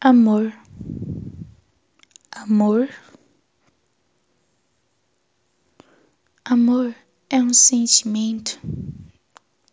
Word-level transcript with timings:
Amor, 0.00 0.50
amor, 2.32 2.88
amor 6.42 6.94
é 7.28 7.42
um 7.42 7.52
sentimento 7.52 8.58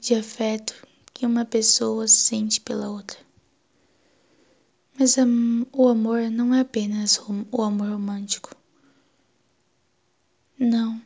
de 0.02 0.16
afeto 0.16 0.86
que 1.14 1.26
uma 1.26 1.46
pessoa 1.46 2.08
sente 2.08 2.60
pela 2.60 2.90
outra. 2.90 3.18
Mas 5.00 5.16
o 5.72 5.88
amor 5.88 6.30
não 6.30 6.54
é 6.54 6.60
apenas 6.60 7.18
o 7.52 7.62
amor 7.62 7.90
romântico. 7.90 8.54
Não. 10.60 11.02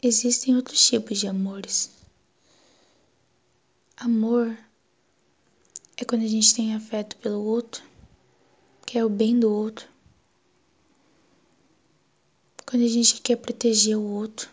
Existem 0.00 0.54
outros 0.54 0.86
tipos 0.86 1.18
de 1.18 1.26
amores. 1.26 1.90
Amor 3.96 4.56
é 6.00 6.04
quando 6.04 6.22
a 6.22 6.28
gente 6.28 6.54
tem 6.54 6.74
afeto 6.76 7.16
pelo 7.16 7.42
outro, 7.42 7.82
quer 8.86 9.04
o 9.04 9.08
bem 9.08 9.38
do 9.38 9.52
outro. 9.52 9.88
Quando 12.64 12.84
a 12.84 12.88
gente 12.88 13.20
quer 13.20 13.34
proteger 13.34 13.98
o 13.98 14.02
outro 14.02 14.48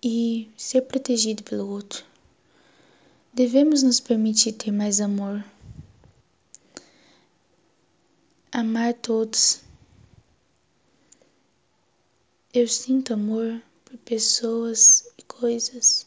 e 0.00 0.48
ser 0.56 0.82
protegido 0.82 1.42
pelo 1.42 1.68
outro. 1.68 2.04
Devemos 3.32 3.82
nos 3.82 3.98
permitir 3.98 4.52
ter 4.52 4.70
mais 4.70 5.00
amor, 5.00 5.44
amar 8.52 8.94
todos. 8.94 9.60
Eu 12.54 12.68
sinto 12.68 13.14
amor 13.14 13.60
por 13.84 13.96
pessoas 13.98 15.08
e 15.18 15.22
coisas 15.22 16.06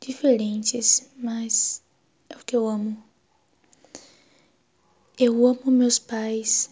diferentes, 0.00 1.08
mas 1.16 1.82
é 2.28 2.36
o 2.36 2.44
que 2.44 2.54
eu 2.56 2.66
amo. 2.66 3.02
Eu 5.18 5.46
amo 5.46 5.70
meus 5.70 5.98
pais, 5.98 6.70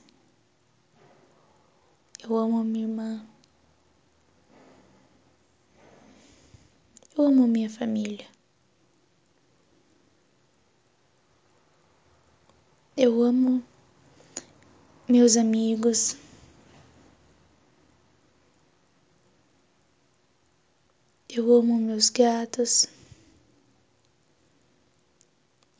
eu 2.22 2.36
amo 2.36 2.62
minha 2.62 2.84
irmã, 2.86 3.26
eu 7.16 7.24
amo 7.24 7.46
minha 7.46 7.70
família. 7.70 8.26
Eu 12.96 13.22
amo 13.22 13.62
meus 15.08 15.36
amigos. 15.36 16.16
Eu 21.28 21.52
amo 21.52 21.76
meus 21.76 22.08
gatos 22.10 22.88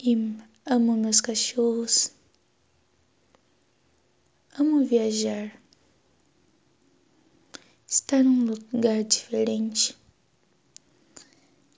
e 0.06 0.36
amo 0.66 0.94
meus 0.98 1.18
cachorros. 1.22 2.12
Amo 4.58 4.84
viajar, 4.84 5.58
estar 7.88 8.22
num 8.22 8.44
lugar 8.44 9.02
diferente, 9.02 9.96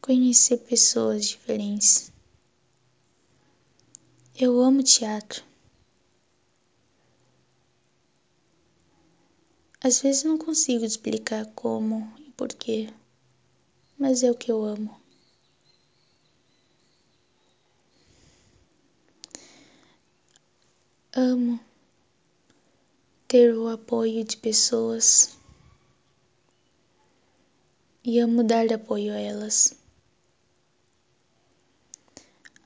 conhecer 0.01 0.57
pessoas 0.57 1.25
diferentes. 1.27 2.13
Eu 4.35 4.61
amo 4.61 4.83
teatro. 4.83 5.45
Às 9.81 10.03
vezes 10.03 10.25
não 10.25 10.37
consigo 10.37 10.85
explicar 10.85 11.47
como 11.55 12.13
e 12.19 12.33
porquê, 12.33 12.93
mas 13.97 14.25
é 14.25 14.31
o 14.33 14.35
que 14.35 14.51
eu 14.51 14.65
amo. 14.65 15.06
Amo 21.19 21.59
ter 23.27 23.55
o 23.57 23.69
apoio 23.69 24.23
de 24.23 24.37
pessoas 24.37 25.35
e 28.05 28.19
amo 28.19 28.45
dar 28.45 28.71
apoio 28.71 29.15
a 29.15 29.17
elas. 29.17 29.75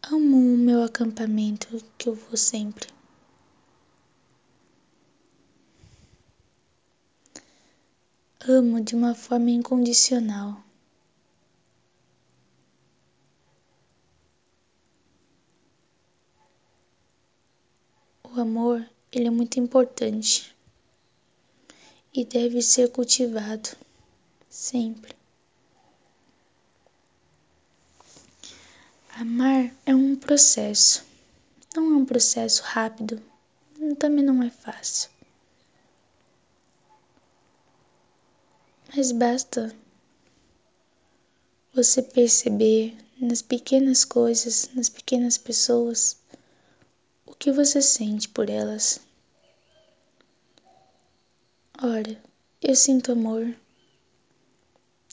Amo 0.03 0.37
o 0.37 0.59
meu 0.59 0.83
acampamento 0.83 1.81
que 1.97 2.09
eu 2.09 2.17
vou 2.17 2.37
sempre. 2.37 2.89
Amo 8.41 8.81
de 8.81 8.97
uma 8.97 9.15
forma 9.15 9.51
incondicional. 9.51 10.61
Amor, 18.41 18.85
ele 19.13 19.27
é 19.27 19.31
muito 19.31 19.59
importante 19.59 20.55
e 22.13 22.25
deve 22.25 22.61
ser 22.63 22.91
cultivado 22.91 23.71
sempre. 24.49 25.15
Amar 29.15 29.73
é 29.85 29.95
um 29.95 30.17
processo, 30.17 31.05
não 31.75 31.93
é 31.93 31.97
um 31.97 32.05
processo 32.05 32.63
rápido, 32.63 33.23
também 33.99 34.25
não 34.25 34.43
é 34.43 34.51
fácil. 34.51 35.11
Mas 38.97 39.13
basta 39.13 39.75
você 41.73 42.03
perceber 42.03 42.97
nas 43.21 43.43
pequenas 43.43 44.05
coisas, 44.05 44.71
nas 44.75 44.89
pequenas 44.89 45.39
pessoas, 45.39 46.20
que 47.41 47.51
você 47.51 47.81
sente 47.81 48.29
por 48.29 48.51
elas. 48.51 49.01
Ora, 51.83 52.23
eu 52.61 52.77
sinto 52.77 53.13
amor 53.13 53.57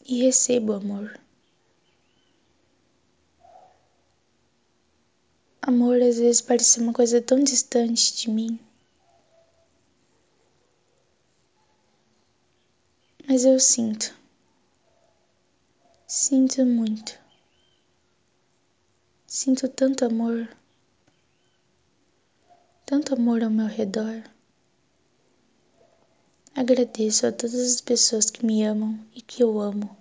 e 0.05 0.23
recebo 0.23 0.73
amor. 0.73 1.17
Amor 5.61 6.01
às 6.01 6.17
vezes 6.19 6.41
parece 6.41 6.81
uma 6.81 6.91
coisa 6.91 7.21
tão 7.21 7.41
distante 7.41 8.13
de 8.17 8.29
mim. 8.29 8.59
Mas 13.25 13.45
eu 13.45 13.57
sinto. 13.57 14.13
Sinto 16.05 16.65
muito. 16.65 17.17
Sinto 19.25 19.69
tanto 19.69 20.03
amor. 20.03 20.49
Tanto 22.89 23.15
amor 23.15 23.43
ao 23.43 23.49
meu 23.49 23.67
redor. 23.67 24.23
Agradeço 26.55 27.27
a 27.27 27.33
todas 27.33 27.59
as 27.59 27.81
pessoas 27.81 28.29
que 28.29 28.45
me 28.45 28.63
amam 28.63 28.97
e 29.13 29.21
que 29.21 29.43
eu 29.43 29.59
amo. 29.59 29.93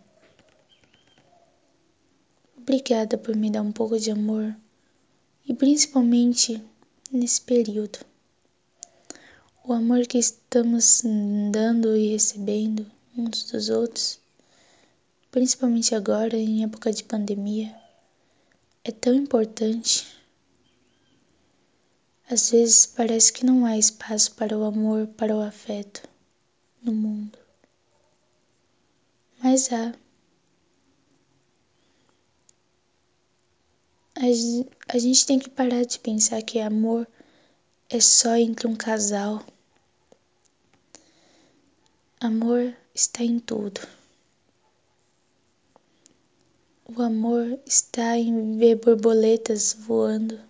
Obrigada 2.57 3.19
por 3.19 3.35
me 3.35 3.51
dar 3.51 3.63
um 3.63 3.73
pouco 3.73 3.99
de 3.99 4.13
amor 4.13 4.55
e 5.45 5.53
principalmente 5.53 6.63
nesse 7.11 7.41
período. 7.41 7.99
O 9.65 9.73
amor 9.73 10.07
que 10.07 10.19
estamos 10.19 11.03
dando 11.51 11.97
e 11.97 12.13
recebendo 12.13 12.87
uns 13.19 13.51
dos 13.51 13.69
outros, 13.69 14.21
principalmente 15.33 15.93
agora 15.93 16.37
em 16.37 16.63
época 16.63 16.93
de 16.93 17.03
pandemia, 17.03 17.75
é 18.85 18.93
tão 18.93 19.13
importante. 19.13 20.07
Às 22.29 22.51
vezes 22.51 22.87
parece 22.87 23.33
que 23.33 23.47
não 23.47 23.65
há 23.65 23.79
espaço 23.79 24.35
para 24.35 24.59
o 24.59 24.65
amor, 24.65 25.07
para 25.07 25.35
o 25.35 25.41
afeto 25.41 26.03
no 26.83 26.93
mundo. 26.93 27.39
Mas 29.41 29.73
há. 29.73 29.95
A 34.89 34.99
gente 34.99 35.27
tem 35.27 35.39
que 35.39 35.49
parar 35.49 35.84
de 35.84 36.01
pensar 36.01 36.43
que 36.43 36.59
amor 36.59 37.07
é 37.89 38.01
só 38.01 38.34
entre 38.34 38.67
um 38.67 38.75
casal. 38.75 39.45
Amor 42.19 42.75
está 42.93 43.22
em 43.22 43.39
tudo. 43.39 43.87
O 46.87 47.03
amor 47.03 47.61
está 47.67 48.17
em 48.17 48.57
ver 48.57 48.77
borboletas 48.77 49.77
voando. 49.79 50.41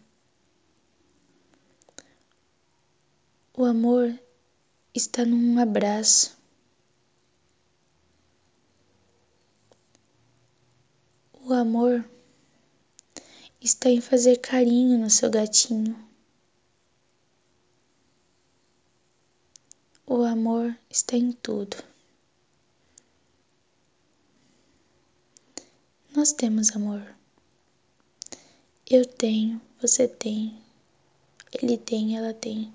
O 3.58 3.64
amor 3.64 4.20
está 4.94 5.24
num 5.24 5.58
abraço. 5.58 6.36
O 11.32 11.54
amor 11.54 12.06
está 13.58 13.88
em 13.88 14.02
fazer 14.02 14.36
carinho 14.42 14.98
no 14.98 15.08
seu 15.08 15.30
gatinho. 15.30 15.96
O 20.06 20.22
amor 20.22 20.78
está 20.90 21.16
em 21.16 21.32
tudo. 21.32 21.82
Nós 26.14 26.30
temos 26.30 26.76
amor. 26.76 27.16
Eu 28.86 29.06
tenho, 29.06 29.58
você 29.80 30.06
tem, 30.06 30.62
ele 31.50 31.78
tem, 31.78 32.18
ela 32.18 32.34
tem, 32.34 32.70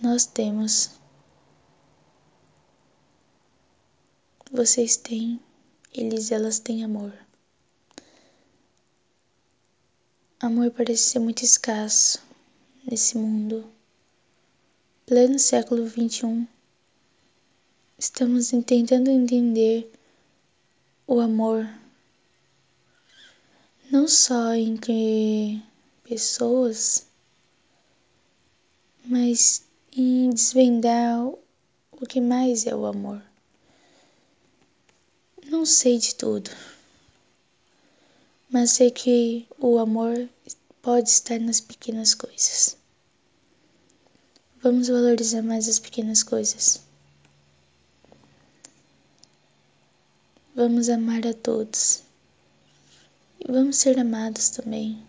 nós 0.00 0.26
temos. 0.26 0.90
Vocês 4.52 4.96
têm, 4.96 5.40
eles 5.92 6.30
elas 6.30 6.58
têm 6.58 6.84
amor. 6.84 7.12
Amor 10.38 10.70
parece 10.70 11.02
ser 11.02 11.18
muito 11.18 11.42
escasso 11.42 12.22
nesse 12.84 13.16
mundo. 13.16 13.70
Pleno 15.04 15.38
século 15.38 15.88
XXI, 15.88 16.46
estamos 17.98 18.50
tentando 18.64 19.10
entender 19.10 19.92
o 21.06 21.20
amor 21.20 21.68
não 23.90 24.08
só 24.08 24.54
entre 24.54 25.62
pessoas, 26.02 27.06
mas 29.04 29.65
em 29.96 30.28
desvendar 30.28 31.26
o 31.26 32.06
que 32.06 32.20
mais 32.20 32.66
é 32.66 32.76
o 32.76 32.84
amor. 32.84 33.22
Não 35.46 35.64
sei 35.64 35.96
de 35.98 36.14
tudo, 36.14 36.50
mas 38.50 38.72
sei 38.72 38.90
que 38.90 39.46
o 39.58 39.78
amor 39.78 40.28
pode 40.82 41.08
estar 41.08 41.38
nas 41.40 41.60
pequenas 41.60 42.14
coisas. 42.14 42.76
Vamos 44.62 44.88
valorizar 44.88 45.42
mais 45.42 45.68
as 45.68 45.78
pequenas 45.78 46.22
coisas. 46.22 46.82
Vamos 50.54 50.88
amar 50.88 51.26
a 51.26 51.32
todos. 51.32 52.02
E 53.40 53.50
vamos 53.50 53.76
ser 53.76 53.98
amados 53.98 54.50
também. 54.50 55.02